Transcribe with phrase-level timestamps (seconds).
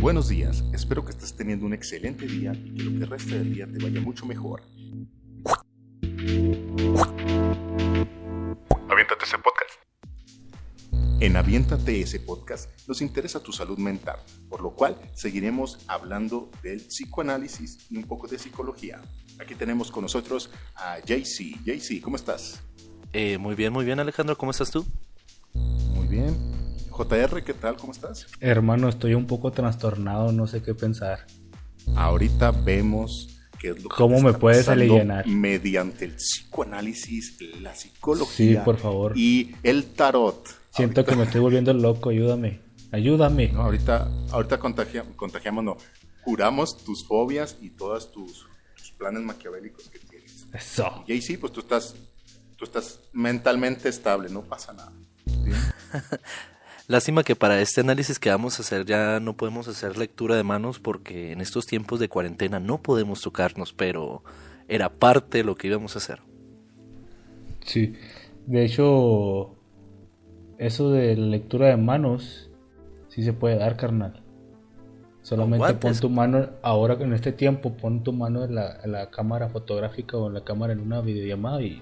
[0.00, 3.54] Buenos días, espero que estés teniendo un excelente día y que lo que resta del
[3.54, 4.62] día te vaya mucho mejor.
[8.90, 9.72] Aviéntate ese podcast.
[11.20, 16.80] En Aviéntate ese podcast nos interesa tu salud mental, por lo cual seguiremos hablando del
[16.80, 19.00] psicoanálisis y un poco de psicología.
[19.38, 21.62] Aquí tenemos con nosotros a JC.
[21.64, 22.60] JC, ¿cómo estás?
[23.12, 24.86] Eh, muy bien, muy bien Alejandro, ¿cómo estás tú?
[25.54, 26.36] Muy bien.
[26.90, 27.76] JR, ¿qué tal?
[27.76, 28.26] ¿Cómo estás?
[28.40, 31.26] Hermano, estoy un poco trastornado, no sé qué pensar.
[31.96, 35.26] Ahorita vemos qué es lo que ¿Cómo me puedes alivianar?
[35.26, 39.12] Mediante el psicoanálisis, la psicología Sí, por favor.
[39.16, 40.48] y el tarot.
[40.70, 42.60] Siento que me estoy volviendo loco, ayúdame.
[42.92, 43.48] Ayúdame.
[43.48, 45.76] No, ahorita, ahorita contagia- contagiamos, no.
[46.22, 50.46] Curamos tus fobias y todos tus, tus planes maquiavélicos que tienes.
[50.52, 51.04] Eso.
[51.06, 51.94] Y ahí sí, pues tú estás,
[52.62, 54.92] tú estás mentalmente estable, no pasa nada.
[55.26, 55.50] ¿sí?
[56.88, 60.44] Lástima que para este análisis que vamos a hacer ya no podemos hacer lectura de
[60.44, 64.22] manos porque en estos tiempos de cuarentena no podemos tocarnos, pero
[64.68, 66.20] era parte de lo que íbamos a hacer.
[67.64, 67.94] Sí.
[68.46, 69.56] De hecho,
[70.58, 72.50] eso de la lectura de manos,
[73.08, 74.22] sí se puede dar, carnal.
[75.22, 79.10] Solamente pon tu mano, ahora en este tiempo, pon tu mano en la, en la
[79.10, 81.80] cámara fotográfica o en la cámara en una videollamada y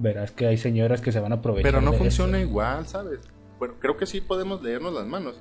[0.00, 1.70] verás que hay señoras que se van a aprovechar.
[1.70, 2.48] Pero no de funciona esto.
[2.50, 3.20] igual, ¿sabes?
[3.58, 5.34] Bueno, creo que sí podemos leernos las manos,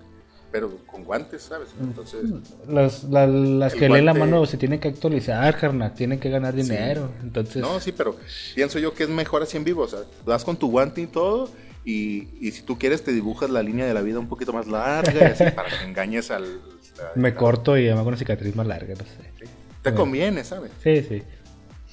[0.51, 1.69] pero con guantes, ¿sabes?
[1.79, 1.83] Mm.
[1.85, 2.21] Entonces,
[2.67, 5.93] Las, la- las El que leen la guante- mano se tienen que actualizar, carnal.
[5.93, 6.61] Tienen que ganar Sí.
[6.63, 7.09] dinero.
[7.23, 8.15] Entonces, no, sí, pero
[8.55, 11.07] pienso yo que es mejor así en vivo, o sea, vas con tu guante y
[11.07, 11.49] todo,
[11.85, 14.67] y, y si tú quieres te dibujas la línea de la vida un poquito más
[14.67, 16.43] larga, y así, para que engañes al...
[16.43, 19.47] a- me a- corto y además con una cicatriz más larga, no sé.
[19.81, 20.71] Te conviene, ¿sabes?
[20.83, 21.23] Sí, sí.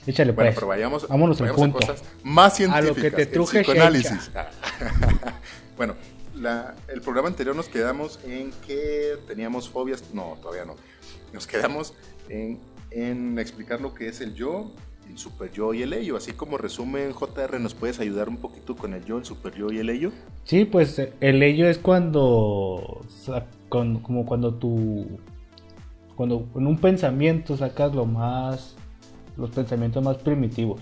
[0.07, 0.55] Échale Bueno, pues.
[0.57, 1.79] pero vayamos, Vámonos vayamos a punto.
[1.79, 2.89] cosas más A científicas.
[2.97, 4.31] lo que te el truje, psicoanálisis.
[5.77, 5.95] bueno,
[6.35, 10.05] la- el programa anterior nos quedamos en que teníamos fobias.
[10.15, 10.75] No, todavía no.
[11.33, 11.95] Nos quedamos
[12.29, 12.59] en,
[12.91, 14.71] en explicar lo que es el yo,
[15.11, 16.17] el super yo y el ello.
[16.17, 19.73] Así como resumen, JR, ¿nos puedes ayudar un poquito con el yo, el super yo
[19.73, 20.13] y el ello?
[20.45, 23.01] Sí, pues el ello es cuando,
[23.69, 25.19] con- como cuando tú,
[26.15, 28.76] cuando en un pensamiento sacas lo más,
[29.37, 30.81] los pensamientos más primitivos,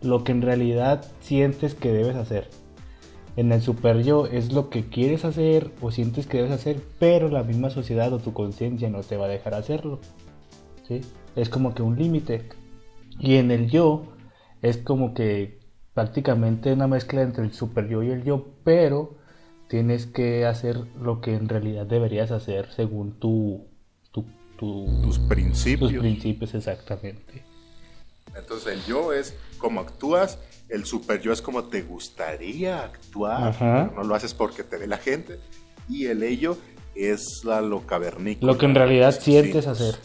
[0.00, 2.48] lo que en realidad sientes que debes hacer.
[3.36, 7.28] En el super yo es lo que quieres hacer o sientes que debes hacer, pero
[7.28, 10.00] la misma sociedad o tu conciencia no te va a dejar hacerlo.
[10.88, 11.02] ¿sí?
[11.34, 12.48] Es como que un límite.
[13.18, 14.04] Y en el yo
[14.62, 15.58] es como que
[15.92, 19.16] prácticamente una mezcla entre el super yo y el yo, pero
[19.68, 23.66] tienes que hacer lo que en realidad deberías hacer según tu,
[24.58, 25.90] tu, tu- Tus principios.
[25.92, 27.42] tus principios exactamente.
[28.36, 33.86] Entonces el yo es como actúas, el super yo es como te gustaría actuar, Ajá.
[33.88, 35.38] pero no lo haces porque te ve la gente,
[35.88, 36.58] y el ello
[36.94, 38.52] es la, lo cavernícola.
[38.52, 39.96] Lo que en realidad sientes hacer.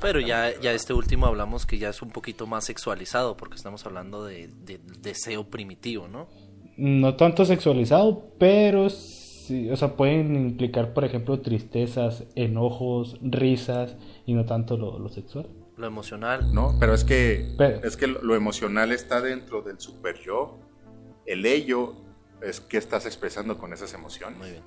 [0.00, 3.84] Pero ya, ya este último hablamos que ya es un poquito más sexualizado porque estamos
[3.84, 6.28] hablando de, de deseo primitivo, ¿no?
[6.76, 8.86] No tanto sexualizado, pero
[9.50, 13.96] sí, o sea, pueden implicar, por ejemplo, tristezas, enojos, risas
[14.26, 15.48] y no tanto lo, lo sexual.
[15.76, 16.54] Lo emocional.
[16.54, 20.58] No, pero es que, Pero- es que lo, lo emocional está dentro del super yo,
[21.26, 21.94] el ello
[22.42, 24.38] es que estás expresando con esas emociones.
[24.38, 24.62] Muy bien.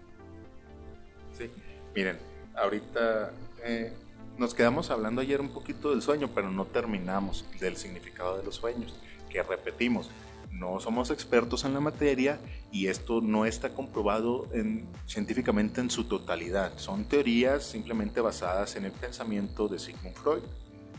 [1.38, 1.50] Sí.
[1.96, 2.18] Miren,
[2.56, 3.32] ahorita
[3.66, 3.94] eh,
[4.38, 8.56] nos quedamos hablando ayer un poquito del sueño, pero no terminamos del significado de los
[8.56, 8.94] sueños,
[9.30, 10.10] que repetimos,
[10.53, 12.40] no somos expertos en la materia
[12.72, 16.78] y esto no está comprobado en- científicamente en su totalidad.
[16.78, 20.44] Son teorías simplemente basadas en el pensamiento de Sigmund Freud.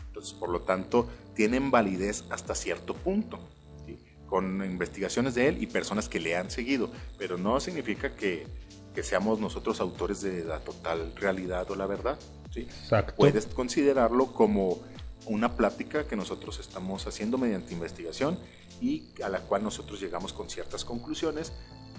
[0.09, 3.39] Entonces, por lo tanto, tienen validez hasta cierto punto,
[3.87, 3.99] ¿sí?
[4.27, 8.47] con investigaciones de él y personas que le han seguido, pero no significa que,
[8.95, 12.19] que seamos nosotros autores de la total realidad o la verdad.
[12.53, 12.61] ¿sí?
[12.61, 13.15] Exacto.
[13.17, 14.79] Puedes considerarlo como
[15.27, 18.39] una plática que nosotros estamos haciendo mediante investigación
[18.81, 21.53] y a la cual nosotros llegamos con ciertas conclusiones,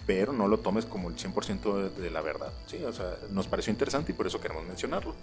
[0.06, 2.54] pero no lo tomes como el 100% de, de la verdad.
[2.68, 2.84] ¿sí?
[2.84, 5.16] O sea, nos pareció interesante y por eso queremos mencionarlo.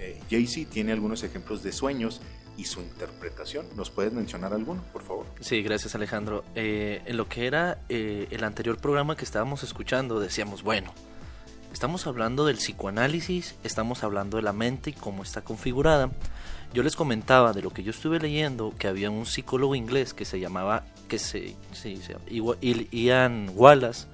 [0.00, 2.20] Eh, Jay-Z tiene algunos ejemplos de sueños
[2.56, 3.66] y su interpretación.
[3.76, 5.26] ¿Nos puedes mencionar alguno, por favor?
[5.40, 6.44] Sí, gracias Alejandro.
[6.54, 10.92] Eh, en lo que era eh, el anterior programa que estábamos escuchando, decíamos, bueno,
[11.72, 16.10] estamos hablando del psicoanálisis, estamos hablando de la mente y cómo está configurada.
[16.72, 20.24] Yo les comentaba de lo que yo estuve leyendo que había un psicólogo inglés que
[20.24, 22.16] se llamaba, que se, sí, se
[22.92, 24.06] Ian Wallace,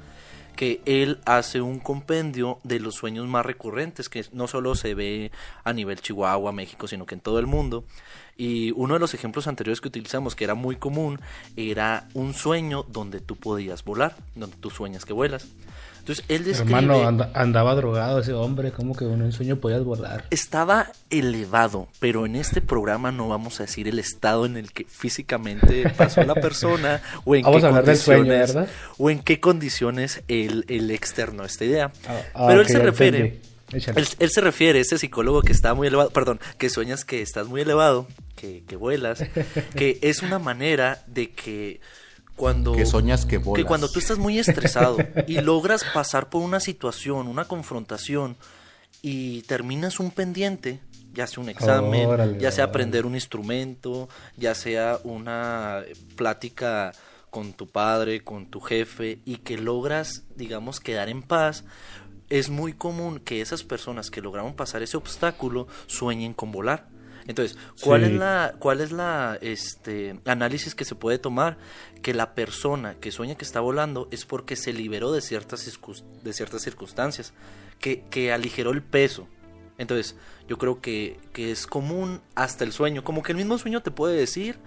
[0.56, 5.30] que él hace un compendio de los sueños más recurrentes, que no solo se ve
[5.64, 7.84] a nivel Chihuahua, México, sino que en todo el mundo.
[8.38, 11.20] Y uno de los ejemplos anteriores que utilizamos, que era muy común,
[11.56, 15.46] era un sueño donde tú podías volar, donde tú sueñas que vuelas.
[16.06, 16.78] Entonces él describe...
[16.78, 20.24] Hermano, andaba drogado ese hombre, como que en un sueño podías volar.
[20.30, 24.84] Estaba elevado, pero en este programa no vamos a decir el estado en el que
[24.84, 28.72] físicamente pasó la persona o en vamos qué a hablar del sueño, condiciones ¿verdad?
[28.98, 31.90] o en qué condiciones él, él externó esta idea.
[32.06, 33.40] Ah, ah, pero él se refiere,
[33.72, 37.48] él, él se refiere, este psicólogo que está muy elevado, perdón, que sueñas que estás
[37.48, 38.06] muy elevado,
[38.36, 39.24] que, que vuelas,
[39.74, 41.80] que es una manera de que
[42.36, 43.62] cuando Que soñas que volas.
[43.62, 48.36] que cuando tú estás muy estresado y logras pasar por una situación, una confrontación
[49.02, 50.80] y terminas un pendiente,
[51.12, 55.82] ya sea un examen, Órale, ya sea aprender un instrumento, ya sea una
[56.14, 56.92] plática
[57.30, 61.64] con tu padre, con tu jefe y que logras, digamos, quedar en paz,
[62.28, 66.88] es muy común que esas personas que lograron pasar ese obstáculo sueñen con volar.
[67.26, 68.06] Entonces, ¿cuál Sí.
[68.06, 71.58] es la cuál es la este análisis que se puede tomar
[72.02, 75.68] que la persona que sueña que está volando es porque se liberó de ciertas
[76.22, 77.32] de ciertas circunstancias,
[77.80, 79.28] que que aligeró el peso.
[79.78, 80.16] Entonces,
[80.48, 83.90] yo creo que, que es común hasta el sueño, como que el mismo sueño te
[83.90, 84.58] puede decir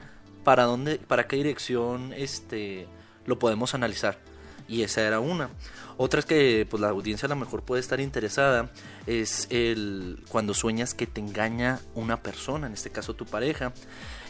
[0.43, 2.87] para dónde para qué dirección este
[3.25, 4.19] lo podemos analizar.
[4.69, 5.49] Y esa era una.
[5.97, 8.69] Otra es que pues la audiencia a lo mejor puede estar interesada
[9.05, 13.73] es el cuando sueñas que te engaña una persona, en este caso tu pareja.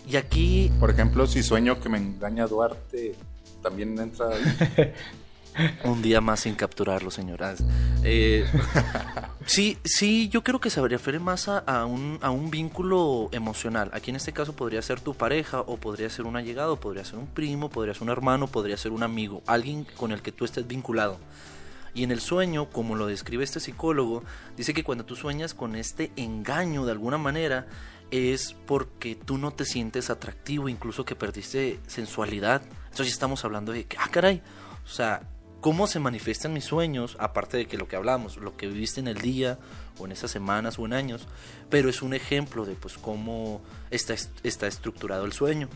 [0.07, 3.15] Y aquí Por ejemplo, si sueño que me engaña Duarte,
[3.61, 4.93] también entra ahí.
[5.83, 7.63] un día más sin capturarlo, señoras.
[8.03, 8.45] Eh,
[9.49, 13.89] sí, sí, yo creo que se refiere más a, a un, a un vínculo emocional.
[13.93, 17.17] Aquí en este caso podría ser tu pareja, o podría ser un allegado, podría ser
[17.17, 20.45] un primo, podría ser un hermano, podría ser un amigo, alguien con el que tú
[20.45, 21.17] estés vinculado.
[21.93, 24.23] Y en el sueño, como lo describe este psicólogo,
[24.55, 27.65] dice que cuando tú sueñas con este engaño de alguna manera,
[28.11, 32.61] es porque tú no te sientes atractivo, incluso que perdiste sensualidad.
[32.85, 34.41] Entonces estamos hablando de que, ah, caray,
[34.85, 35.21] o sea,
[35.61, 39.07] cómo se manifiestan mis sueños, aparte de que lo que hablamos, lo que viviste en
[39.07, 39.59] el día,
[39.97, 41.27] o en esas semanas o en años,
[41.69, 43.61] pero es un ejemplo de pues cómo
[43.91, 45.69] está, está estructurado el sueño.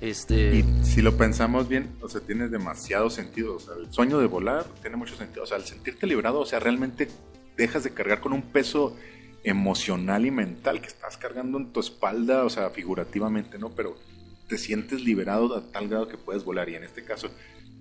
[0.00, 3.58] Este, Y si lo pensamos bien, o sea, tiene demasiado sentido.
[3.78, 5.44] El sueño de volar tiene mucho sentido.
[5.44, 7.08] O sea, al sentirte liberado, o sea, realmente
[7.56, 8.96] dejas de cargar con un peso
[9.44, 13.70] emocional y mental que estás cargando en tu espalda, o sea, figurativamente, ¿no?
[13.70, 13.96] Pero
[14.48, 16.68] te sientes liberado a tal grado que puedes volar.
[16.68, 17.30] Y en este caso,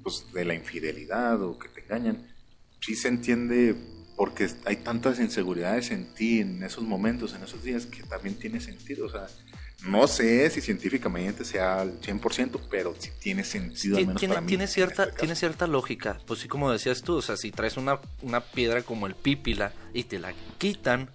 [0.03, 2.27] pues de la infidelidad o que te engañan,
[2.79, 3.75] sí se entiende
[4.15, 8.59] porque hay tantas inseguridades en ti en esos momentos, en esos días, que también tiene
[8.59, 9.07] sentido.
[9.07, 9.27] O sea,
[9.83, 14.41] no sé si científicamente sea al 100%, pero sí tiene sentido al menos tiene, para
[14.41, 14.47] mí.
[14.47, 16.19] tiene en cierta, este tiene cierta lógica.
[16.27, 19.73] Pues sí, como decías tú, o sea, si traes una, una piedra como el pípila
[19.93, 21.09] y te la quitan,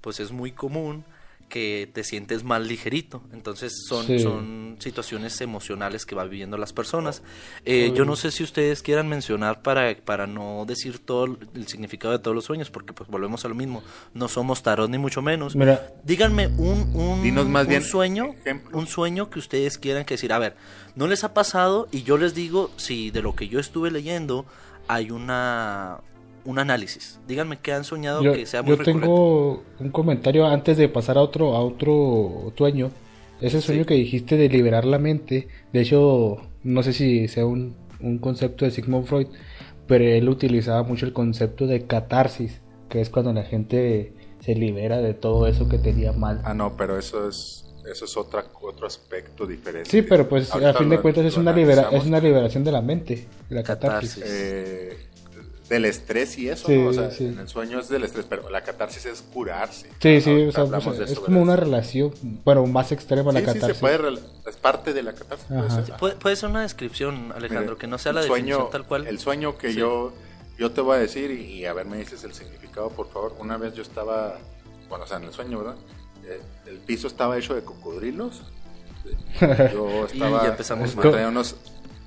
[0.00, 1.04] pues es muy común
[1.48, 3.22] que te sientes más ligerito.
[3.32, 4.18] Entonces son, Sí.
[4.20, 7.22] son situaciones emocionales que va viviendo las personas.
[7.64, 11.24] Eh, yo no sé si ustedes quieran mencionar para, para no decir todo
[11.54, 13.82] el significado de todos los sueños, porque pues volvemos a lo mismo.
[14.14, 15.56] No somos tarot ni mucho menos.
[15.56, 18.34] Mira, Díganme un, un, Dinos más un bien sueño,
[18.72, 20.56] un sueño que ustedes quieran que decir, a ver,
[20.94, 24.46] no les ha pasado y yo les digo si de lo que yo estuve leyendo
[24.86, 26.00] hay una
[26.48, 27.20] un análisis.
[27.28, 29.02] Díganme qué han soñado yo, que sea muy yo recurrente.
[29.02, 32.90] tengo un comentario antes de pasar a otro, a otro sueño.
[33.42, 37.76] Ese sueño que dijiste de liberar la mente, de hecho, no sé si sea un,
[38.00, 39.26] un concepto de Sigmund Freud,
[39.86, 45.02] pero él utilizaba mucho el concepto de catarsis, que es cuando la gente se libera
[45.02, 46.40] de todo eso que tenía mal.
[46.44, 49.88] Ah, no, pero eso es eso es otra, otro aspecto diferente.
[49.88, 52.72] Sí, pero pues Ahorita a fin de cuentas es una, libera, es una liberación de
[52.72, 54.16] la mente, la catarsis.
[54.16, 54.24] Catarsis.
[54.26, 55.07] Eh,
[55.68, 56.88] del estrés y eso, Sí, ¿no?
[56.88, 57.26] O sea, sí.
[57.26, 59.90] en el sueño es del estrés, pero la catarsis es curarse.
[60.00, 62.12] Sí, sí, o sea, hablamos o sea, de es como una relación,
[62.44, 63.76] bueno, más extrema la Sí, sí, catarsis.
[63.76, 65.46] se puede, es parte de la catarsis.
[65.46, 65.96] puede ser.
[65.96, 69.06] Puede, puede ser una descripción, Alejandro, Mire, que no sea la definición sueño, tal cual.
[69.06, 69.78] El sueño que Sí.
[69.78, 70.12] yo,
[70.58, 73.36] yo te voy a decir y, y a ver, me dices el significado, por favor.
[73.38, 74.38] Una vez yo estaba,
[74.88, 75.76] bueno, o sea, en el sueño, ¿verdad?
[76.24, 78.42] Eh, el piso estaba hecho de cocodrilos.
[79.40, 81.10] Yo Y estaba, ya empezamos mal.
[81.10, 81.56] traía unos,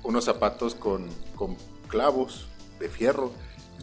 [0.02, 1.56] unos zapatos con, con
[1.88, 2.46] clavos
[2.78, 3.32] de fierro.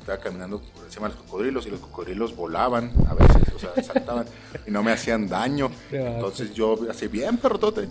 [0.09, 3.83] Estaba caminando por encima de los cocodrilos y los cocodrilos volaban a veces, o sea,
[3.83, 4.25] saltaban
[4.67, 5.69] y no me hacían daño.
[5.91, 7.87] Entonces yo, así bien perrotote,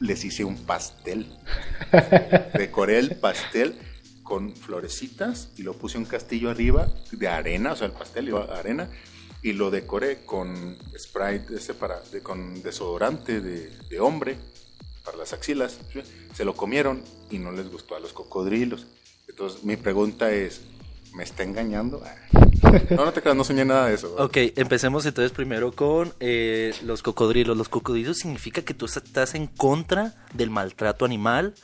[0.00, 1.32] les hice un pastel.
[2.54, 3.78] Decoré el pastel
[4.24, 8.42] con florecitas y lo puse un castillo arriba de arena, o sea, el pastel iba
[8.44, 8.88] a arena,
[9.40, 14.36] y lo decoré con Sprite, ese para, de- con desodorante de, de hombre
[15.04, 15.78] para las axilas.
[16.34, 18.86] Se lo comieron y no les gustó a los cocodrilos.
[19.28, 20.62] Entonces, mi pregunta es:
[21.14, 22.02] me está engañando.
[22.90, 24.14] No, no te creas, no soñé nada de eso.
[24.18, 27.56] Ok, empecemos entonces primero con eh, los cocodrilos.
[27.56, 31.54] Los cocodrilos significa que tú estás en contra del maltrato animal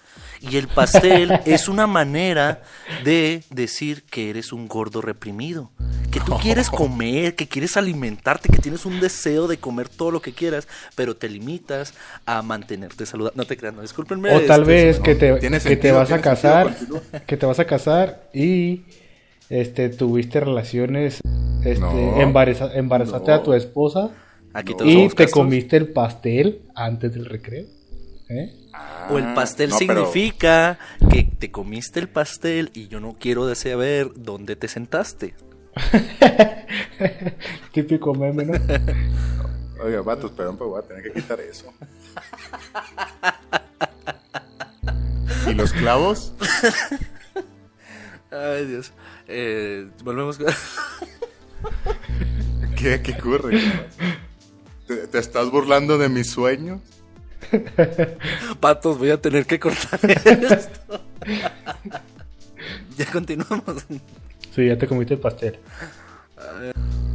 [0.41, 2.63] y el pastel es una manera
[3.03, 5.71] de decir que eres un gordo reprimido,
[6.11, 10.23] que tú quieres comer, que quieres alimentarte, que tienes un deseo de comer todo lo
[10.23, 13.37] que quieras, pero te limitas a mantenerte saludable.
[13.37, 14.35] No te creas, no, discúlpenme.
[14.35, 15.05] O tal este, vez no.
[15.05, 16.77] que te, que te vas a sentido, casar,
[17.27, 18.83] que te vas a casar y
[19.51, 21.21] este tuviste relaciones,
[21.65, 23.37] este, No, embaraza- embarazaste no.
[23.37, 24.11] a tu esposa
[24.57, 24.79] Aquí No.
[24.79, 25.33] todos y te castos.
[25.33, 27.67] comiste el pastel antes del recreo.
[28.29, 28.55] ¿Eh?
[29.11, 30.79] O el pastel Ah, pero- significa
[31.11, 35.35] que te comiste el pastel y yo no quiero saber dónde te sentaste.
[37.73, 38.55] Típico meme, ¿no?
[39.85, 41.73] Oiga, vatos, perdón, pero voy a tener que quitar eso.
[45.51, 46.33] ¿Y los clavos?
[48.31, 48.93] Ay, Dios.
[49.29, 50.39] Eh, volvemos.
[52.77, 53.61] ¿Qué, qué ocurre?
[54.87, 56.81] ¿Te, te estás burlando de mi sueño?
[58.61, 61.01] Patos, voy a tener que cortar esto.
[62.97, 63.87] ya continuamos.
[64.55, 65.59] Sí, ya te comiste el pastel.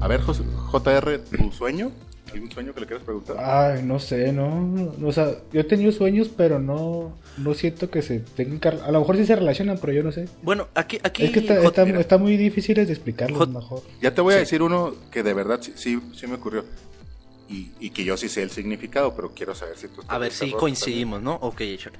[0.01, 1.92] A ver, JR, ¿tu sueño?
[2.33, 3.38] ¿Algún sueño que le quieras preguntar?
[3.39, 8.01] Ay, no sé, no, o sea, yo he tenido sueños, pero no, no siento que
[8.01, 10.27] se tengan que, a lo mejor sí se relacionan, pero yo no sé.
[10.43, 12.00] Bueno, aquí, aquí Es que está, J- está, mira.
[12.00, 13.81] está muy difícil de explicarlo, Hot- mejor.
[14.01, 14.41] Ya te voy a Sí.
[14.41, 16.65] decir uno que de verdad sí, sí, sí me ocurrió.
[17.50, 20.19] Y, y que yo sí sé el significado, pero quiero saber si tú estás a
[20.19, 21.33] ver si coincidimos, ¿no?
[21.41, 21.98] Ok, échale.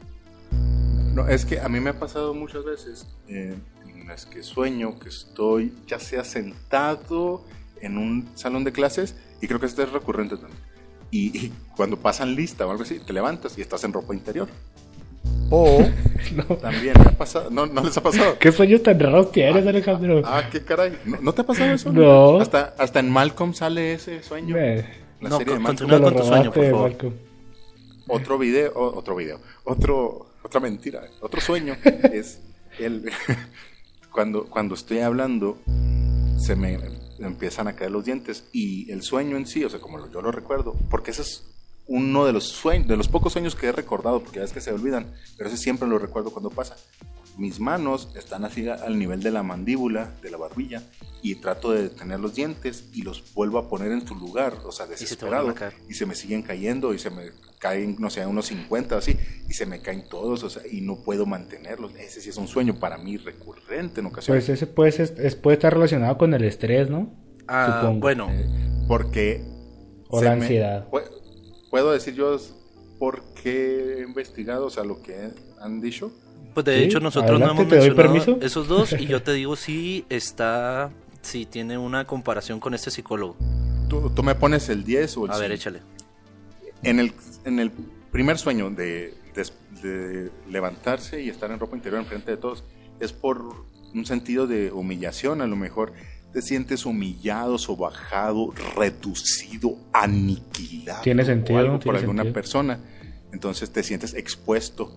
[1.15, 3.55] No, es que a mí me ha pasado muchas veces eh,
[3.88, 7.43] en las que sueño que estoy ya sea sentado
[7.81, 10.60] en un salón de clases, y creo que esto es recurrente también.
[11.12, 14.48] Y, y cuando pasan lista o algo así, te levantas y estás en ropa interior.
[15.50, 15.79] O
[16.36, 16.43] No.
[16.58, 18.38] también ha pasado, no, no les ha pasado.
[18.38, 20.22] ¿Qué sueños tan raros tienes, Alejandro?
[20.25, 21.00] Ah, qué caray.
[21.05, 21.91] ¿No, no te ha pasado eso?
[21.91, 22.39] No.
[22.39, 24.55] Hasta, hasta en Malcolm sale ese sueño.
[24.55, 24.86] Me-
[25.22, 25.89] La No, serie de con- Malcolm.
[25.89, 26.89] continúa con tu sueño, por favor.
[26.91, 27.13] Malcolm.
[28.08, 31.75] Otro video, otro video, otro, otra mentira, otro sueño
[32.13, 32.41] es
[32.79, 33.10] el
[34.12, 35.58] cuando, cuando estoy hablando
[36.38, 36.77] se me
[37.19, 40.31] empiezan a caer los dientes y el sueño en sí, o sea, como yo lo
[40.31, 41.43] recuerdo, porque ese es
[41.88, 44.61] uno de los sueños, de los pocos sueños que he recordado, porque ya es que
[44.61, 46.75] se olvidan, pero ese siempre lo recuerdo cuando pasa.
[47.39, 50.84] Mis manos están así al nivel de la mandíbula, de la barbilla,
[51.22, 54.72] y trato de detener los dientes y los vuelvo a poner en su lugar, o
[54.74, 55.53] sea, se te desesperado,
[55.88, 59.17] y se me siguen cayendo y se me caen, no sé, unos 50 así,
[59.48, 61.96] y se me caen todos, o sea, y no puedo mantenerlos.
[61.96, 64.46] Ese sí es un sueño para mí recurrente en ocasiones.
[64.46, 67.10] Pues ese puede, ser- es- puede estar relacionado con el estrés, ¿no?
[67.48, 68.01] Ah, Supongo.
[68.01, 68.29] bueno,
[68.88, 69.43] porque...
[70.10, 70.89] O la ansiedad.
[70.89, 71.03] pu-
[71.69, 72.38] Puedo decir yo
[72.98, 75.29] por qué he investigado, o sea, lo que
[75.62, 76.12] han dicho.
[76.53, 78.38] Pues de Sí, hecho nosotros no hemos mencionado permiso.
[78.41, 80.89] esos dos y yo te digo si está,
[81.22, 83.36] si tiene una comparación con este psicólogo.
[83.88, 85.56] Tú, tú me pones el 10 o el A ver, 5.
[85.56, 85.79] échale.
[86.84, 87.13] En el,
[87.46, 87.72] en el
[88.12, 89.50] primer sueño de, de-
[89.82, 92.63] de levantarse y estar en ropa interior enfrente de todos,
[93.00, 93.44] es por
[93.94, 95.94] un sentido de humillación, a lo mejor
[96.34, 101.01] te sientes humillado, sobajado, reducido, aniquilado.
[101.01, 102.34] Tiene sentido, o algo por alguna sentido.
[102.34, 102.79] persona.
[103.32, 104.91] Entonces te sientes expuesto,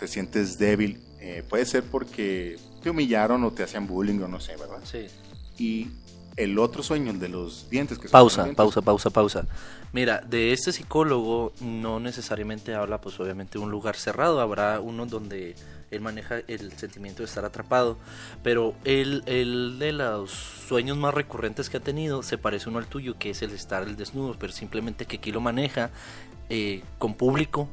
[0.00, 0.98] te sientes débil.
[1.20, 4.80] Eh, puede ser porque te humillaron o te hacían bullying o no sé, ¿verdad?
[4.82, 5.06] Sí.
[5.58, 5.88] Y
[6.36, 9.46] el otro sueño, el de los dientes que son Pausa, dientes, pausa, pausa, pausa.
[9.92, 15.04] Mira, de este psicólogo no necesariamente habla, pues obviamente de un lugar cerrado, habrá uno
[15.04, 15.54] donde
[15.90, 17.98] él maneja el sentimiento de estar atrapado,
[18.42, 22.86] pero él, él de los sueños más recurrentes que ha tenido se parece uno al
[22.86, 25.90] tuyo, que es el estar el desnudo, pero simplemente que aquí lo maneja
[26.48, 27.68] eh, con público.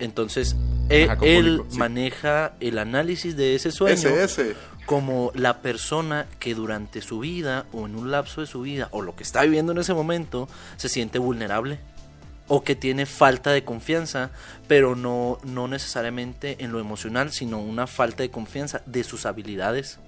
[0.00, 0.56] Entonces,
[1.04, 1.78] Ajá, con él público, sí.
[1.78, 4.56] maneja el análisis de ese sueño Ese, ese.
[4.86, 9.02] como la persona que durante su vida o en un lapso de su vida o
[9.02, 11.78] lo que está viviendo en ese momento se siente vulnerable
[12.48, 14.30] o que tiene falta de confianza,
[14.66, 20.00] pero no, no necesariamente en lo emocional, sino una falta de confianza de sus habilidades.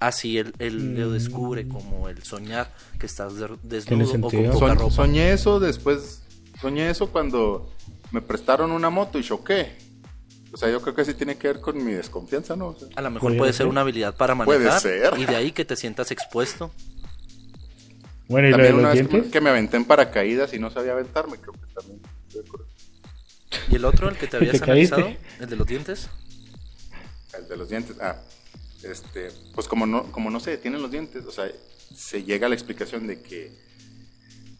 [0.00, 1.12] Así él, él lo Mm.
[1.12, 4.36] descubre como el soñar que estás desnudo o con poca
[4.74, 4.90] Soñ- ropa.
[4.94, 6.22] soñé eso después,
[6.60, 7.70] soñé eso cuando
[8.12, 9.76] me prestaron una moto y choqué.
[10.52, 12.68] O sea, yo creo que sí tiene que ver con mi desconfianza, ¿no?
[12.68, 13.66] O sea, A lo mejor puede ser ser.
[13.68, 15.14] una habilidad para Puede manejar ser.
[15.18, 16.70] y de ahí que te sientas expuesto.
[18.28, 19.32] Bueno, ¿y lo de también una los vez dientes?
[19.32, 22.00] que me aventé en paracaídas y no sabía aventarme, creo que también.
[22.28, 22.66] estoy de acuerdo.
[23.70, 25.10] ¿Y el otro, el que te habías analizado?
[25.40, 26.08] ¿El de los dientes?
[27.38, 27.96] El de los dientes.
[28.00, 28.16] Ah,
[28.82, 31.50] este, pues como no, como no se detienen los dientes, o sea,
[31.94, 33.52] se llega a la explicación de que,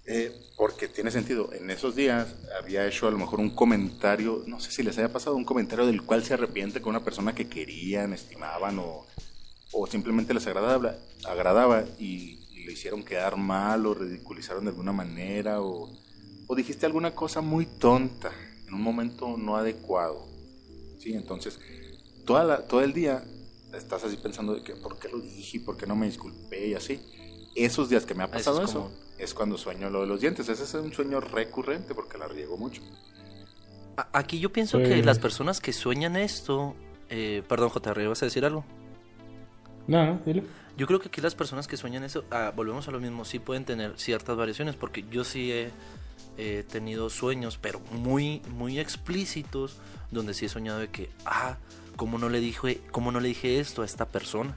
[0.06, 4.58] eh, porque tiene sentido, en esos días había hecho a lo mejor un comentario, no
[4.60, 7.48] sé si les haya pasado, un comentario del cual se arrepiente con una persona que
[7.48, 9.06] querían, estimaban o
[9.74, 14.92] o simplemente les agradaba, agradaba y, y le hicieron quedar mal o ridiculizaron de alguna
[14.92, 15.90] manera o,
[16.46, 18.30] o dijiste alguna cosa muy tonta
[18.68, 20.28] en un momento no adecuado.
[20.98, 21.14] ¿sí?
[21.14, 21.58] Entonces,
[22.26, 23.24] toda la- todo el día
[23.72, 26.74] estás así pensando de que por qué lo dije, por qué no me disculpé y
[26.74, 27.00] así.
[27.54, 28.92] Esos días que me ha Eso pasado es eso.
[29.22, 30.48] Es cuando sueño lo de los dientes.
[30.48, 32.82] Ese es un sueño recurrente porque la riego mucho.
[34.12, 36.74] Aquí yo pienso que Pues- las personas que sueñan esto...
[37.10, 38.64] eh, perdón, JR, ¿vas a decir algo?
[39.86, 40.42] No, no, dilo.
[40.78, 43.38] Yo creo que aquí las personas que sueñan eso, ah, volvemos a lo mismo, sí
[43.38, 45.70] pueden tener ciertas variaciones, porque yo sí he,
[46.38, 49.76] he tenido sueños, pero muy, muy explícitos,
[50.10, 51.58] donde sí he soñado de que, ah,
[51.96, 54.56] ¿cómo no le dije, cómo no le dije esto a esta persona?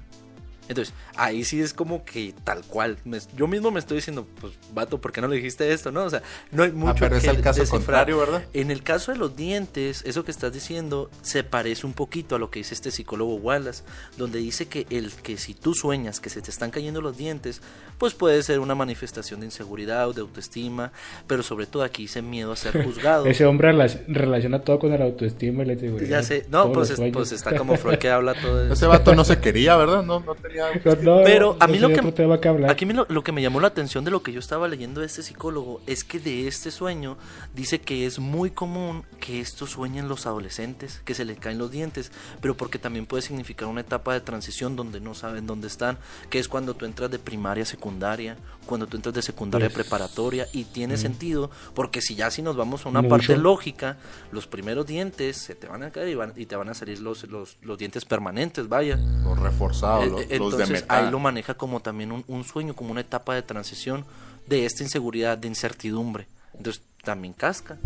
[0.68, 2.98] Entonces, ahí sí es como que tal cual.
[3.06, 5.92] me- yo mismo me estoy diciendo, pues, vato, ¿por qué no le dijiste esto?
[5.92, 7.82] No, o sea, no hay mucho ah, pero es el caso descifrar.
[7.82, 8.44] contrario, ¿verdad?
[8.54, 12.40] En el caso de los dientes, eso que estás diciendo se parece un poquito a
[12.40, 13.84] lo que dice este psicólogo Wallace,
[14.18, 17.62] donde dice que el que si tú sueñas que se te están cayendo los dientes,
[17.98, 20.92] pues puede ser una manifestación de inseguridad o de autoestima,
[21.28, 23.26] pero sobre todo aquí dice miedo a ser juzgado.
[23.28, 26.10] Ese hombre relac- relaciona todo con el autoestima y la inseguridad.
[26.10, 29.14] ya sé, no, pues, es- pues está como Freud que habla todo de Ese vato
[29.14, 30.02] no se quería, ¿verdad?
[30.04, 30.55] No, no tenía...
[31.02, 32.72] No, Pero a mí lo que, otro tema que hablar.
[32.72, 35.02] aquí me lo, lo que me llamó la atención de lo que yo estaba leyendo
[35.02, 37.18] de este psicólogo es que de este sueño
[37.54, 41.72] dice que es muy común que esto sueñen los adolescentes, que se les caen los
[41.72, 45.98] dientes, pero porque también puede significar una etapa de transición donde no saben dónde están,
[46.30, 49.76] que es cuando tú entras de primaria a secundaria, cuando tú entras de secundaria Pues,
[49.88, 53.10] preparatoria y tiene sentido porque si ya si nos vamos a una Mucho.
[53.18, 53.98] parte lógica,
[54.32, 57.00] los primeros dientes se te van a caer y, van- y te van a salir
[57.00, 58.98] los, los, los dientes permanentes, vaya.
[58.98, 61.06] Los reforzados, Eh, los, los de Entonces metal.
[61.06, 64.06] ahí lo maneja como también un, un sueño, como una etapa de transición
[64.48, 66.28] de esta inseguridad, de incertidumbre.
[66.56, 67.78] Entonces también casca.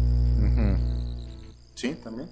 [1.76, 2.30] Sí, también.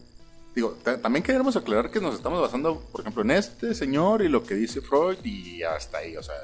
[0.55, 4.27] Digo, ta- también queremos aclarar que nos estamos basando, por ejemplo, en este señor y
[4.27, 6.17] lo que dice Freud y hasta ahí.
[6.17, 6.35] O sea,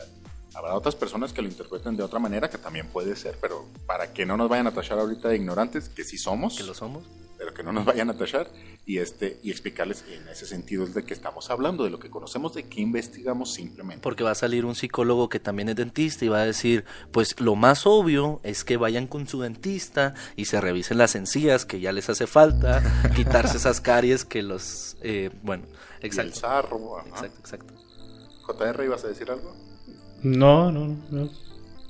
[0.56, 4.14] habrá otras personas que lo interpreten de otra manera que también puede ser, pero para
[4.14, 7.04] que no nos vayan a tachar ahorita de ignorantes, que sí somos, Que lo somos.
[7.38, 8.48] pero que no nos vayan a tachar
[8.86, 12.10] y este y explicarles en ese sentido es de qué estamos hablando, de lo que
[12.10, 14.02] conocemos, de qué investigamos simplemente.
[14.04, 17.39] Porque va a salir un psicólogo que también es dentista y va a decir, pues
[17.39, 21.80] lo más obvio es que vayan con su dentista y se revisen las encías, que
[21.80, 22.82] ya les hace falta,
[23.16, 24.98] quitarse esas caries que los...
[25.02, 25.63] eh, bueno,
[26.02, 26.36] Y el exacto.
[26.36, 27.08] sarro, ajá.
[27.10, 27.74] Exacto, exacto.
[28.46, 29.56] JR, ¿ibas a decir algo?
[30.24, 31.30] No, no, no, no.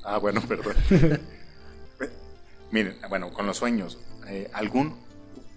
[0.04, 0.76] Ah, bueno, perdón.
[2.72, 4.96] Miren, bueno, con los sueños, eh, algún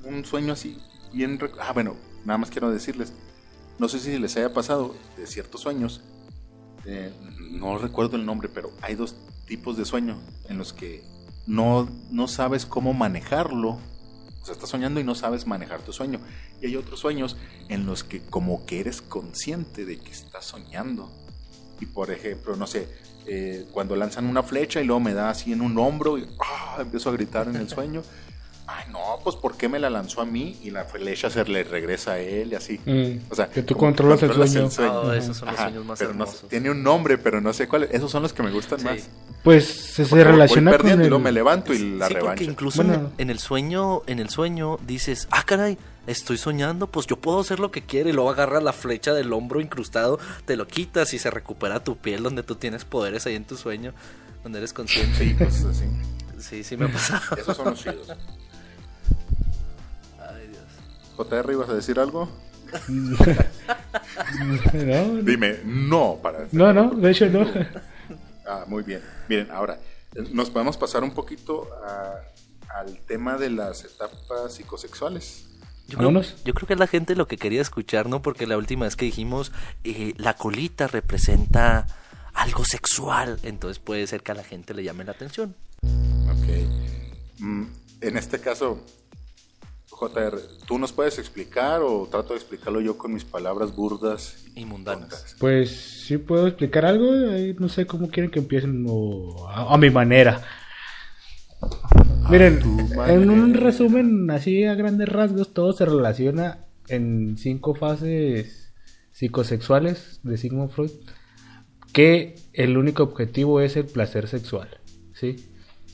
[0.05, 0.79] un sueño así
[1.13, 3.13] bien ah bueno, nada más quiero decirles,
[3.79, 6.03] no sé si les haya pasado de ciertos sueños,
[6.85, 7.13] eh,
[7.53, 11.03] no recuerdo el nombre, pero hay dos tipos de sueño en los que
[11.47, 16.21] no no sabes cómo manejarlo, o sea, estás soñando y no sabes manejar tu sueño,
[16.61, 17.37] y hay otros sueños
[17.69, 21.11] en los que como que eres consciente de que estás soñando.
[21.81, 22.89] Y por ejemplo, no sé,
[23.27, 26.79] eh, cuando lanzan una flecha y luego me da así en un hombro y ¡ah!
[26.81, 28.03] empiezo a gritar en el sueño.
[28.69, 31.63] Ay, no, pues ¿por qué me la lanzó a mí y la flecha se le
[31.63, 32.81] regresa a él y así?
[32.85, 34.69] Mm, O sea, que tú controlas el sueño.
[34.93, 37.69] Oh, esos son los Ajá, sueños más pero no tiene un nombre, pero no sé
[37.69, 37.85] cuál.
[37.85, 37.91] es.
[37.93, 38.85] Esos son los que me gustan Sí.
[38.85, 39.09] más.
[39.47, 40.95] Pues se, se Porque voy relaciona con el...
[41.03, 42.43] y luego me levanto y la sí, porque revancha.
[42.45, 43.13] incluso en, Bueno.
[43.17, 45.79] el, en el sueño, en el sueño dices, ah, caray,
[46.09, 49.33] estoy soñando, pues yo puedo hacer lo que quiera y luego agarras la flecha del
[49.33, 53.37] hombro incrustado, te lo quitas y se recupera tu piel donde tú tienes poderes ahí
[53.37, 53.93] en tu sueño,
[54.43, 55.17] donde eres consciente.
[55.17, 55.85] Sí, pues así.
[56.41, 57.37] Sí, sí me ha pasado.
[57.41, 58.09] Esos son los chidos.
[60.19, 60.65] Ay, Dios.
[61.29, 62.29] JR, ¿ibas a decir algo?
[62.89, 63.17] no,
[65.23, 66.47] Dime, no, para...
[66.53, 67.47] no, no, de hecho no.
[68.67, 69.03] Muy bien.
[69.29, 69.79] Miren, ahora,
[70.33, 72.21] nos podemos pasar un poquito a-
[72.79, 75.45] al tema de las etapas psicosexuales.
[75.89, 76.11] Yo creo,
[76.45, 78.21] yo creo que es la gente lo que quería escuchar, ¿no?
[78.21, 79.53] Porque la última vez que dijimos,
[79.85, 81.87] eh, la colita representa
[82.35, 85.55] algo sexual, entonces puede ser que a la gente le llame la atención.
[85.83, 87.39] Ok.
[87.39, 87.65] Mm,
[88.01, 88.81] en este caso,
[89.99, 94.65] JR, ¿tú nos puedes explicar o trato de explicarlo yo con mis palabras burdas Y
[94.67, 95.09] mundanas.
[95.09, 95.37] tontas?
[95.39, 95.71] Pues
[96.07, 97.07] sí puedo explicar algo,
[97.59, 100.43] no sé cómo quieren que empiecen o a, a mi manera.
[102.29, 102.61] Miren,
[103.07, 108.73] en un resumen así a grandes rasgos todo se relaciona en cinco fases
[109.13, 110.91] psicosexuales de Sigmund Freud,
[111.93, 114.69] que el único objetivo es el placer sexual,
[115.15, 115.37] ¿sí?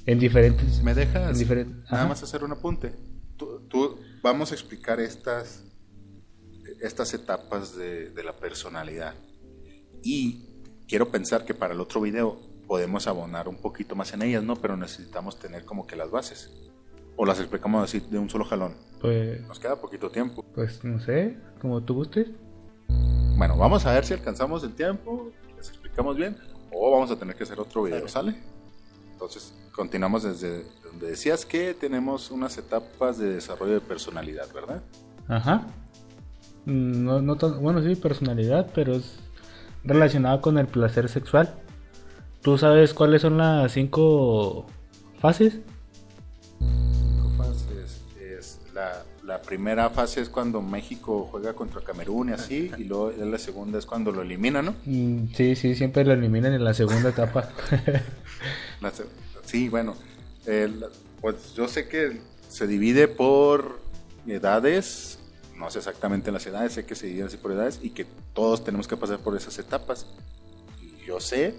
[0.06, 2.08] En diferentes ¿Me dejas en diferentes nada ajá.
[2.08, 2.92] más hacer un apunte?
[3.72, 5.64] Tú, vamos a explicar estas,
[6.82, 9.14] estas etapas de, de la personalidad.
[10.02, 10.46] Y
[10.86, 14.56] quiero pensar que para el otro video podemos abonar un poquito más en ellas, ¿no?
[14.56, 16.52] Pero necesitamos tener como que las bases.
[17.16, 18.74] O las explicamos así de un solo jalón.
[19.00, 20.44] Pues, Nos queda poquito tiempo.
[20.54, 22.28] pues no sé, como tú gustes.
[23.36, 26.36] bueno, vamos a ver si alcanzamos el tiempo, les explicamos bien,
[26.70, 28.36] o vamos a tener que hacer otro video, ¿sale?
[29.12, 30.64] Entonces, continuamos desde
[31.00, 34.82] decías que tenemos unas etapas de desarrollo de personalidad, ¿verdad?
[35.28, 35.66] Ajá.
[36.66, 39.16] Mm, No, no tan- bueno, sí, personalidad, pero es
[39.84, 41.54] relacionada con el placer sexual.
[42.42, 44.66] ¿Tú sabes cuáles son las cinco
[45.20, 45.58] fases?
[46.58, 48.00] Cinco fases.
[48.20, 53.12] Es la, la primera fase es cuando México juega contra Camerún y así, y luego
[53.16, 54.74] la segunda es cuando lo eliminan, ¿no?
[54.84, 57.50] Mm, Sí, sí, siempre lo eliminan en la segunda etapa.
[58.80, 58.92] La
[59.44, 59.94] sí, bueno,
[61.20, 63.80] pues yo sé que se divide por
[64.26, 65.18] edades,
[65.56, 68.64] no sé exactamente las edades, sé que se divide así por edades y que todos
[68.64, 70.06] tenemos que pasar por esas etapas.
[70.80, 71.54] Y yo sé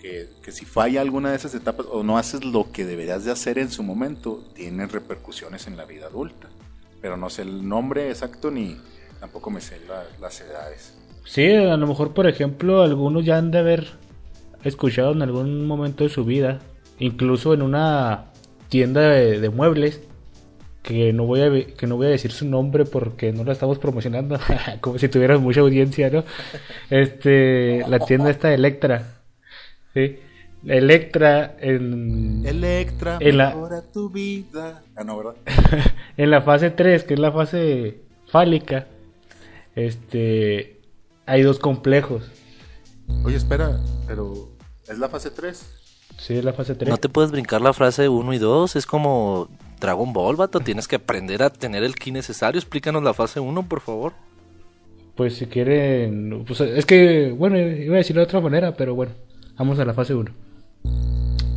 [0.00, 3.30] que, que si falla alguna de esas etapas o no haces lo que deberías de
[3.32, 6.48] hacer en su momento, tiene repercusiones en la vida adulta.
[7.00, 8.76] Pero no sé el nombre exacto ni
[9.20, 10.94] tampoco me sé la- las edades.
[11.24, 13.92] Sí, a lo mejor, por ejemplo, algunos ya han de haber
[14.62, 16.60] escuchado en algún momento de su vida,
[16.98, 18.26] incluso en una
[18.68, 20.00] tienda de, de muebles,
[20.82, 23.78] que no voy a que no voy a decir su nombre porque no la estamos
[23.78, 24.38] promocionando,
[24.80, 26.24] como si tuvieras mucha audiencia, ¿no?
[26.90, 29.22] Este, la tienda esta de Electra,
[29.94, 30.18] sí,
[30.66, 34.82] Electra en Electra, En la- mejora tu vida.
[34.96, 35.36] Ah, no, ¿verdad?
[36.16, 38.86] en la fase 3, que es la fase fálica,
[39.74, 40.80] este,
[41.26, 42.30] hay dos complejos.
[43.24, 44.50] Oye, espera, pero
[44.88, 45.80] ¿es la fase 3?
[46.18, 46.88] Sí, es la fase 3.
[46.88, 49.48] No te puedes brincar la frase 1 y 2, es como
[49.80, 52.58] Dragon Ball, vato, tienes que aprender a tener el ki necesario.
[52.58, 54.12] Explícanos la fase 1, por favor.
[55.16, 59.12] Pues si quieren, pues es que, bueno, iba a decirlo de otra manera, pero bueno,
[59.56, 60.30] vamos a la fase 1.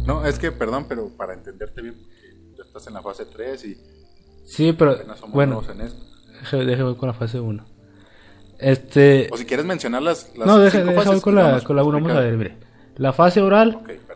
[0.05, 3.65] No, es que, perdón, pero para entenderte bien, porque ya estás en la fase 3
[3.65, 3.77] y
[4.47, 6.85] Sí, pero somos bueno, nuevos en esto.
[6.85, 7.65] voy con la fase 1.
[8.59, 12.11] Este, O si quieres mencionar las, las no, voy con la, con la 1, vamos
[12.11, 12.57] a ver, mire.
[12.95, 14.06] La fase oral Ok, perdón.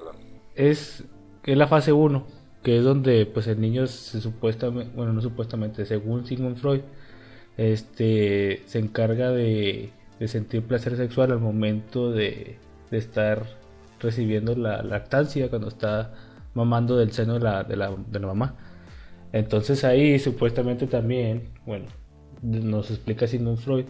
[0.56, 1.06] Es,
[1.44, 2.26] es la fase 1,
[2.64, 6.82] que es donde pues el niño supuestamente, bueno, no supuestamente, según Sigmund Freud,
[7.58, 12.58] este se encarga de, de sentir placer sexual al momento de,
[12.90, 13.46] de estar
[14.00, 16.14] recibiendo la lactancia cuando está
[16.54, 18.56] mamando del seno de la, de la, de la mamá.
[19.32, 21.86] Entonces ahí supuestamente también, bueno,
[22.42, 23.86] nos explica Sigmund Freud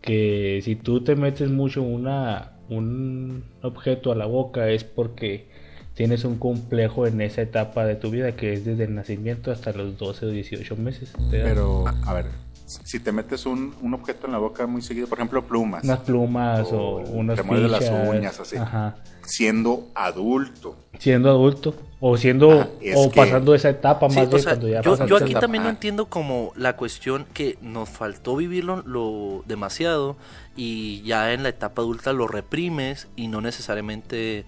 [0.00, 5.48] que si tú te metes mucho una, un objeto a la boca es porque
[5.94, 9.72] tienes un complejo en esa etapa de tu vida que es desde el nacimiento hasta
[9.72, 11.12] los 12 o 18 meses.
[11.30, 11.40] de.
[11.40, 12.26] Pero, a ver,
[12.66, 15.98] si te metes un, un objeto en la boca muy seguido, por ejemplo, plumas, unas
[16.00, 18.56] plumas o, O unas te muerdes las uñas, así.
[18.56, 18.96] Ajá.
[19.22, 24.30] siendo adulto, Siendo adulto o siendo Ah, o que- pasando esa etapa Sí, más o
[24.30, 25.40] bien sea, cuando ya yo, pasas yo esa aquí etapa.
[25.42, 25.72] también no Ah.
[25.72, 30.16] entiendo como la cuestión que nos faltó vivirlo lo demasiado
[30.56, 34.44] y ya en la etapa adulta lo reprimes y no necesariamente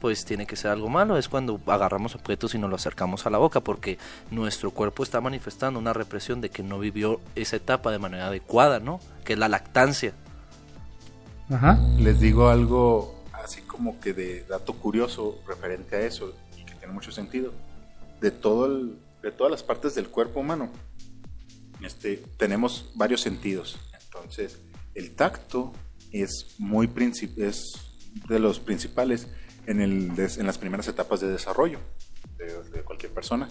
[0.00, 3.30] pues tiene que ser algo malo, es cuando agarramos objetos y nos lo acercamos a
[3.30, 3.98] la boca porque
[4.30, 8.80] nuestro cuerpo está manifestando una represión de que no vivió esa etapa de manera adecuada,
[8.80, 9.00] ¿no?
[9.24, 10.12] Que es la lactancia.
[11.52, 11.80] Ajá.
[11.98, 16.94] les digo algo así como que de dato curioso referente a eso y que tiene
[16.94, 17.52] mucho sentido.
[18.20, 20.70] De todo el- de todas las partes del cuerpo humano,
[21.84, 23.78] este, tenemos varios sentidos.
[24.04, 24.60] Entonces,
[24.94, 25.72] el tacto
[26.12, 26.88] es muy
[27.36, 27.72] es
[28.28, 29.28] de los principales
[29.66, 31.78] en, el, en las primeras etapas de desarrollo
[32.38, 33.48] de, de cualquier persona.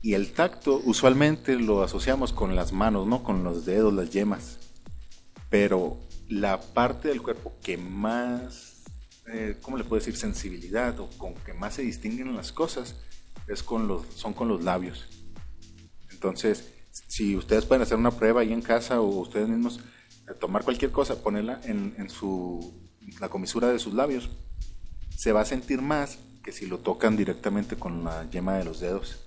[0.00, 3.22] Y el tacto usualmente lo asociamos con las manos, ¿no?
[3.22, 4.58] Con los dedos, las yemas.
[5.48, 8.82] Pero la parte del cuerpo que más,
[9.32, 10.16] eh, ¿cómo le puedo decir?
[10.16, 12.96] Sensibilidad o con que más se distinguen las cosas
[13.46, 15.08] es con los, son con los labios.
[16.10, 19.80] Entonces, si ustedes pueden hacer una prueba ahí en casa o ustedes mismos,
[20.28, 22.88] eh, tomar cualquier cosa, ponerla en, en su,
[23.20, 24.30] la comisura de sus labios,
[25.22, 28.80] se va a sentir más que si lo tocan directamente con la yema de los
[28.80, 29.20] dedos.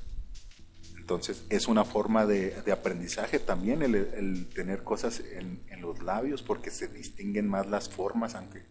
[0.97, 6.03] Entonces es una forma de, de aprendizaje también el, el tener cosas en, en los
[6.03, 8.65] labios porque se distinguen más las formas, aunque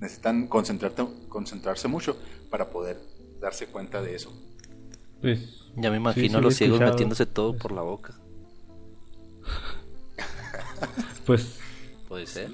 [0.00, 2.16] necesitan concentrarte, concentrarse mucho
[2.48, 2.98] para poder
[3.42, 4.32] darse cuenta de eso.
[5.20, 6.92] Pues, Ya me imagino sí los ciegos escuchado.
[6.92, 8.18] metiéndose todo por la boca.
[11.26, 11.60] Pues,
[12.08, 12.50] Puede ser.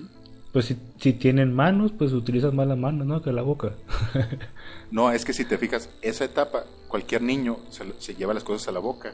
[0.57, 3.21] Pues si, si tienen manos, pues utilizan más las manos, ¿no?
[3.21, 3.75] Que la boca.
[4.91, 8.69] No, es que si te fijas, esa etapa, cualquier niño se, se lleva las cosas
[8.69, 9.13] a la boca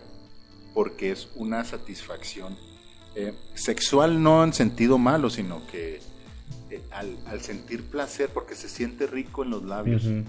[0.72, 2.56] porque es una satisfacción
[3.16, 6.00] eh, sexual, no en sentido malo, sino que
[6.70, 10.22] eh, al, al sentir placer, porque se siente rico en los labios, Ujú.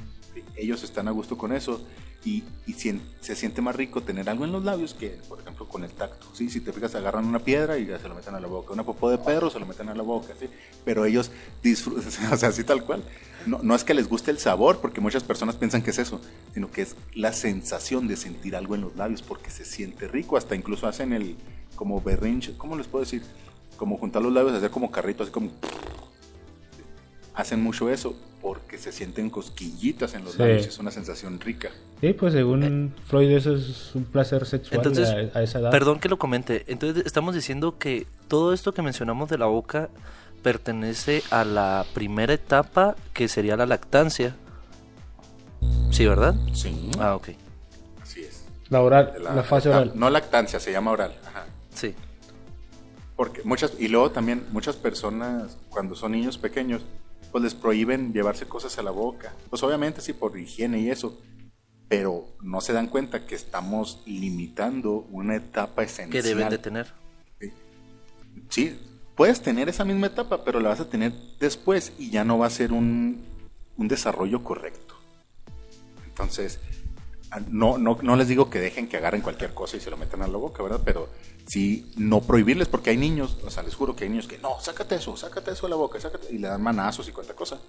[0.55, 1.85] ellos están a gusto con eso
[2.25, 5.67] y, y sien- se siente más rico tener algo en los labios que, por ejemplo,
[5.67, 6.25] con el tacto.
[6.33, 6.49] ¿sí?
[6.49, 8.71] Si te fijas, agarran una piedra y ya se lo meten a la boca.
[8.73, 10.33] Una popó de perro se lo meten a la boca.
[10.39, 10.47] ¿sí?
[10.85, 11.31] Pero ellos
[11.61, 13.03] disfrutan, o sea, así tal cual.
[13.45, 16.21] No, no es que les guste el sabor, porque muchas personas piensan que es eso,
[16.53, 20.37] sino que es la sensación de sentir algo en los labios, porque se siente rico.
[20.37, 21.35] Hasta incluso hacen el,
[21.75, 23.21] como berrinche, ¿cómo les puedo decir?
[23.75, 25.51] Como juntar los labios, hacer como carritos, así como
[27.33, 30.39] hacen mucho eso porque se sienten cosquillitas en los Sí.
[30.39, 31.69] labios, es una sensación rica.
[32.01, 35.71] Sí, pues según Freud eso es un placer sexual Entonces, a, a esa edad.
[35.71, 36.65] Perdón que lo comente.
[36.67, 39.89] Entonces estamos diciendo que todo esto que mencionamos de la boca
[40.43, 44.35] pertenece a la primera etapa que sería la lactancia.
[45.91, 46.35] Sí, ¿verdad?
[46.53, 46.91] Sí.
[46.99, 47.29] Ah, ok.
[48.01, 48.43] Así es.
[48.69, 49.93] La oral, la, fase oral.
[49.95, 51.15] No lactancia, se llama oral.
[51.25, 51.45] Ajá.
[51.73, 51.95] Sí.
[53.15, 56.81] Porque muchas, y luego también muchas personas, cuando son niños pequeños,
[57.33, 59.33] pues les prohíben llevarse cosas a la boca.
[59.49, 61.19] Pues obviamente sí, por higiene y eso.
[61.89, 66.11] Pero no se dan cuenta que estamos limitando una etapa esencial.
[66.11, 66.93] Que deben de tener.
[68.49, 68.79] Sí,
[69.15, 72.45] puedes tener esa misma etapa, pero la vas a tener después y ya no va
[72.45, 73.25] a ser un,
[73.77, 74.93] un desarrollo correcto.
[76.05, 76.59] Entonces,
[77.49, 80.21] no, no, no les digo que dejen que agarren cualquier cosa y se lo metan
[80.21, 80.81] a la boca, ¿verdad?
[80.83, 81.09] Pero
[81.47, 84.59] sí, no prohibirles, porque hay niños, o sea, les juro que hay niños que no,
[84.59, 87.59] sácate eso, sácate eso a la boca, sácate, y le dan manazos y cuánta cosa.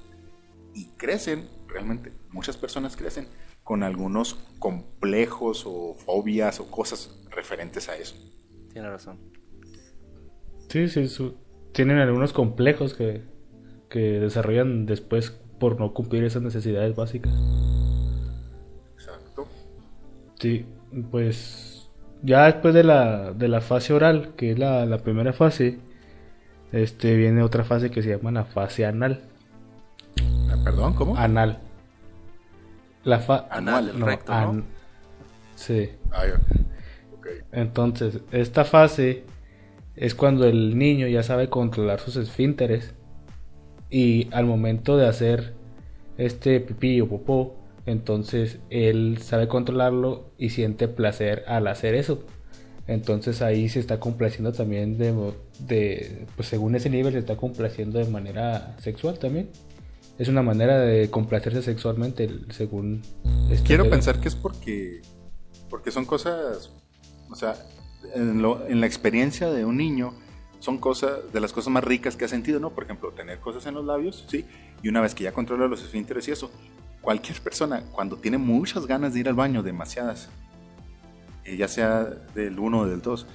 [0.75, 3.29] Y crecen, realmente, muchas personas crecen
[3.63, 8.15] con algunos complejos o fobias o cosas referentes a eso.
[8.73, 9.19] Tiene razón.
[10.69, 11.37] Sí, sí, su-
[11.73, 13.23] tienen algunos complejos que,
[13.89, 17.33] que desarrollan después por no cumplir esas necesidades básicas.
[20.39, 20.67] Sí,
[21.11, 21.89] pues
[22.23, 25.79] ya después de la, de la fase oral, que es la, la primera fase,
[26.73, 29.23] este viene otra fase que se llama la fase anal.
[30.51, 31.17] Ah, Perdón, ¿cómo?
[31.17, 31.59] Anal.
[33.05, 34.39] La fa Anual, el recto, ¿no?
[34.51, 34.65] an-
[35.57, 35.91] Sí.
[36.11, 36.23] Ah.
[37.53, 39.25] Entonces, esta fase
[39.97, 42.95] es cuando el niño ya sabe controlar sus esfínteres
[43.91, 45.55] y al momento de hacer
[46.19, 47.55] este pipí o popó,
[47.87, 52.25] entonces él sabe controlarlo y siente placer al hacer eso.
[52.87, 55.15] Entonces ahí se está complaciendo también de,
[55.61, 59.51] de pues según ese nivel se está complaciendo de manera sexual también.
[60.19, 63.03] Es una manera de complacerse sexualmente según
[63.51, 65.01] este Quiero pensar que es porque,
[65.71, 66.71] porque son cosas,
[67.31, 67.57] o sea,
[68.15, 70.13] en, lo- en la experiencia de un niño
[70.61, 72.71] son cosas de las cosas más ricas que ha sentido, ¿no?
[72.71, 74.45] Por ejemplo, tener cosas en los labios, sí,
[74.83, 76.51] y una vez que ya controla los esfínteres y eso,
[77.05, 80.31] cualquier persona cuando tiene muchas ganas de ir al baño, demasiadas,
[81.45, 83.27] eh, ya sea del uno o del dos,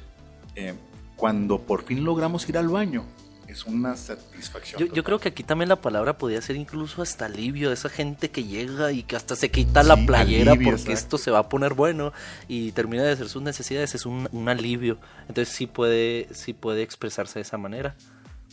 [0.56, 0.74] eh,
[1.16, 3.06] cuando por fin logramos ir al baño,
[3.48, 4.90] es una satisfacción.
[4.94, 8.44] Yo, creo que aquí también la palabra podría ser incluso hasta alivio, esa gente que
[8.44, 11.16] llega y que hasta se quita la playera alivio, porque exacto.
[11.16, 12.14] esto se va a poner bueno
[12.48, 15.00] y termina de hacer sus necesidades, es un, un alivio.
[15.28, 17.96] Entonces sí puede, sí puede expresarse de esa manera,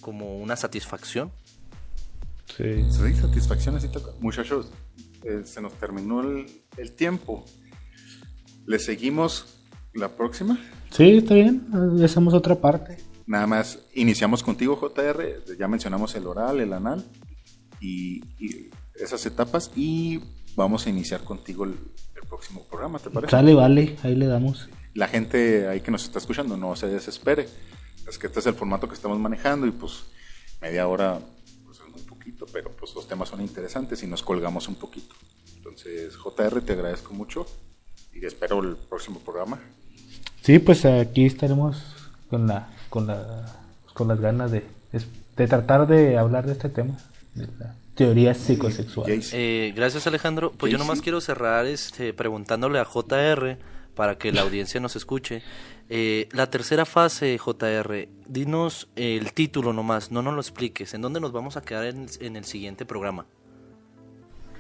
[0.01, 1.31] como una satisfacción.
[2.57, 2.85] Sí.
[2.91, 3.89] Sí, satisfacción así.
[4.21, 4.71] Muchachos,
[5.25, 7.45] eh, se nos terminó el, el tiempo.
[8.67, 9.61] ¿Le seguimos
[9.95, 10.59] la próxima?
[10.91, 11.67] Sí, está bien.
[12.03, 12.99] Hacemos otra parte.
[13.27, 15.57] Nada más iniciamos contigo, JR.
[15.59, 17.05] Ya mencionamos el oral, el anal
[17.81, 19.71] y, y esas etapas.
[19.75, 20.21] Y
[20.55, 23.31] vamos a iniciar contigo el, el próximo programa, ¿te parece?
[23.31, 24.69] Sale, vale, ahí le damos.
[24.95, 27.49] La gente ahí que nos está escuchando no se desespere.
[28.09, 30.05] Es que este es el formato que estamos manejando y pues
[30.61, 31.21] media hora
[32.27, 35.15] poquito, pero pues los temas son interesantes y nos colgamos un poquito.
[35.57, 37.47] Entonces, JR, te agradezco mucho
[38.13, 39.61] y espero el próximo programa.
[40.43, 41.83] Sí, pues aquí estaremos
[42.29, 43.57] con la, con la,
[43.95, 44.65] con las ganas de,
[45.37, 46.99] de tratar de hablar de este tema,
[47.35, 49.23] de la teoría psicosexual.
[49.33, 50.53] Eh, gracias Alejandro.
[50.57, 53.57] Pues yo nomás quiero cerrar este, preguntándole a JR
[53.95, 55.43] para que la audiencia nos escuche.
[55.89, 60.95] Eh, la tercera fase, JR, dinos el título nomás, no nos lo expliques.
[60.95, 63.27] ¿En dónde nos vamos a quedar en, en el siguiente programa?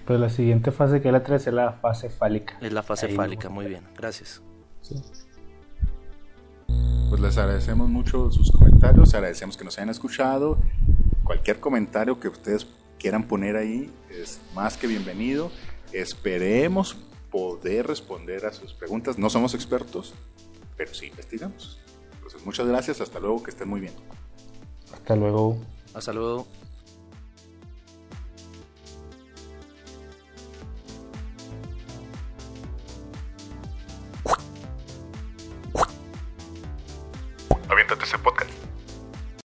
[0.07, 2.57] Pues la siguiente fase que es la 3 es la fase fálica.
[2.61, 4.41] Es la fase Ahí fálica, muy bien, gracias.
[4.83, 5.03] Sí.
[7.09, 10.59] Pues les agradecemos mucho sus comentarios, agradecemos que nos hayan escuchado.
[11.25, 12.69] Cualquier comentario que ustedes
[13.01, 15.51] quieran poner ahí es más que bienvenido.
[15.93, 16.97] Esperemos
[17.31, 19.19] poder responder a sus preguntas.
[19.19, 20.15] No somos expertos,
[20.77, 21.81] pero sí investigamos.
[22.15, 23.95] Entonces, muchas gracias, hasta luego, que estén muy bien.
[24.93, 25.59] Hasta luego.
[25.95, 26.47] Hasta luego.